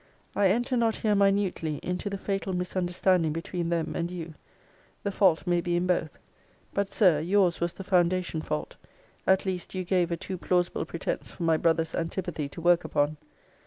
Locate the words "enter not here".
0.47-1.13